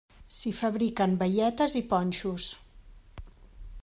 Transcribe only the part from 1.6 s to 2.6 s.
i ponxos.